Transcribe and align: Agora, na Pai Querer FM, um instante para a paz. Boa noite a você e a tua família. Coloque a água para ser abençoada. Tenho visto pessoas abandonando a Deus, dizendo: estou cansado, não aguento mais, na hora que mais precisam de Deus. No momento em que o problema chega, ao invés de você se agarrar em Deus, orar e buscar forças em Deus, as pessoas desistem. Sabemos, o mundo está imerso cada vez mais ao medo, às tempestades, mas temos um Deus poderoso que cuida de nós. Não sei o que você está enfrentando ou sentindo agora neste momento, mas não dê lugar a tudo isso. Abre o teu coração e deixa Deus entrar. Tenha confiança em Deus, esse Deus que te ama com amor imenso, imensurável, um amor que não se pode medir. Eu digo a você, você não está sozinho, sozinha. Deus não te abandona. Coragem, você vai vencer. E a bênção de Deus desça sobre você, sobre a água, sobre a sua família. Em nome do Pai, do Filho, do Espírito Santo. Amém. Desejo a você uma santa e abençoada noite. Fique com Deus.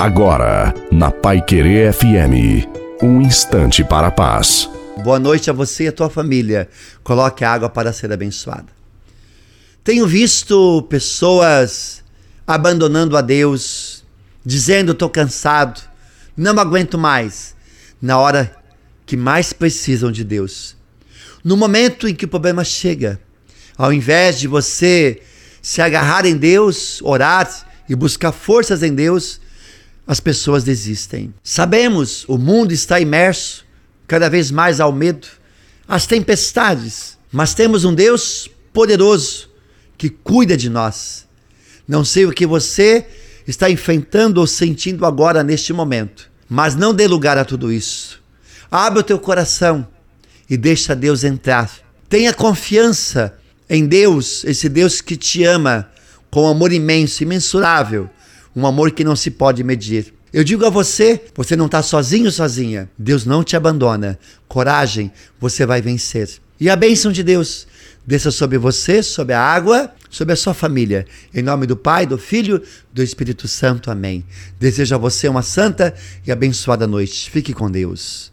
Agora, 0.00 0.72
na 0.90 1.10
Pai 1.10 1.42
Querer 1.42 1.92
FM, 1.92 2.66
um 3.02 3.20
instante 3.20 3.84
para 3.84 4.06
a 4.06 4.10
paz. 4.10 4.66
Boa 5.04 5.18
noite 5.18 5.50
a 5.50 5.52
você 5.52 5.84
e 5.84 5.88
a 5.88 5.92
tua 5.92 6.08
família. 6.08 6.70
Coloque 7.04 7.44
a 7.44 7.52
água 7.52 7.68
para 7.68 7.92
ser 7.92 8.10
abençoada. 8.10 8.68
Tenho 9.84 10.06
visto 10.06 10.80
pessoas 10.88 12.02
abandonando 12.46 13.14
a 13.14 13.20
Deus, 13.20 14.02
dizendo: 14.42 14.92
estou 14.92 15.10
cansado, 15.10 15.82
não 16.34 16.58
aguento 16.58 16.96
mais, 16.96 17.54
na 18.00 18.18
hora 18.18 18.56
que 19.04 19.18
mais 19.18 19.52
precisam 19.52 20.10
de 20.10 20.24
Deus. 20.24 20.78
No 21.44 21.58
momento 21.58 22.08
em 22.08 22.14
que 22.14 22.24
o 22.24 22.28
problema 22.28 22.64
chega, 22.64 23.20
ao 23.76 23.92
invés 23.92 24.40
de 24.40 24.48
você 24.48 25.20
se 25.60 25.82
agarrar 25.82 26.24
em 26.24 26.38
Deus, 26.38 27.02
orar 27.02 27.68
e 27.86 27.94
buscar 27.94 28.32
forças 28.32 28.82
em 28.82 28.94
Deus, 28.94 29.42
as 30.06 30.20
pessoas 30.20 30.64
desistem. 30.64 31.32
Sabemos, 31.42 32.24
o 32.28 32.36
mundo 32.36 32.72
está 32.72 33.00
imerso 33.00 33.64
cada 34.06 34.28
vez 34.28 34.50
mais 34.50 34.80
ao 34.80 34.92
medo, 34.92 35.28
às 35.86 36.06
tempestades, 36.06 37.16
mas 37.30 37.54
temos 37.54 37.84
um 37.84 37.94
Deus 37.94 38.50
poderoso 38.72 39.48
que 39.96 40.08
cuida 40.08 40.56
de 40.56 40.68
nós. 40.68 41.26
Não 41.86 42.04
sei 42.04 42.26
o 42.26 42.32
que 42.32 42.46
você 42.46 43.06
está 43.46 43.70
enfrentando 43.70 44.40
ou 44.40 44.46
sentindo 44.46 45.04
agora 45.04 45.42
neste 45.42 45.72
momento, 45.72 46.30
mas 46.48 46.74
não 46.74 46.94
dê 46.94 47.06
lugar 47.06 47.38
a 47.38 47.44
tudo 47.44 47.72
isso. 47.72 48.20
Abre 48.70 49.00
o 49.00 49.04
teu 49.04 49.18
coração 49.18 49.86
e 50.48 50.56
deixa 50.56 50.94
Deus 50.94 51.24
entrar. 51.24 51.70
Tenha 52.08 52.32
confiança 52.32 53.36
em 53.68 53.86
Deus, 53.86 54.44
esse 54.44 54.68
Deus 54.68 55.00
que 55.00 55.16
te 55.16 55.44
ama 55.44 55.88
com 56.30 56.48
amor 56.48 56.72
imenso, 56.72 57.22
imensurável, 57.22 58.08
um 58.54 58.66
amor 58.66 58.90
que 58.90 59.04
não 59.04 59.16
se 59.16 59.30
pode 59.30 59.62
medir. 59.62 60.12
Eu 60.32 60.44
digo 60.44 60.64
a 60.64 60.70
você, 60.70 61.20
você 61.34 61.56
não 61.56 61.66
está 61.66 61.82
sozinho, 61.82 62.30
sozinha. 62.30 62.88
Deus 62.96 63.24
não 63.24 63.42
te 63.42 63.56
abandona. 63.56 64.18
Coragem, 64.46 65.10
você 65.40 65.66
vai 65.66 65.82
vencer. 65.82 66.30
E 66.58 66.70
a 66.70 66.76
bênção 66.76 67.10
de 67.10 67.22
Deus 67.22 67.66
desça 68.06 68.30
sobre 68.30 68.58
você, 68.58 69.02
sobre 69.02 69.34
a 69.34 69.40
água, 69.40 69.92
sobre 70.08 70.32
a 70.32 70.36
sua 70.36 70.54
família. 70.54 71.06
Em 71.34 71.42
nome 71.42 71.66
do 71.66 71.76
Pai, 71.76 72.06
do 72.06 72.18
Filho, 72.18 72.62
do 72.92 73.02
Espírito 73.02 73.48
Santo. 73.48 73.90
Amém. 73.90 74.24
Desejo 74.58 74.94
a 74.94 74.98
você 74.98 75.28
uma 75.28 75.42
santa 75.42 75.94
e 76.26 76.30
abençoada 76.30 76.86
noite. 76.86 77.30
Fique 77.30 77.52
com 77.52 77.70
Deus. 77.70 78.30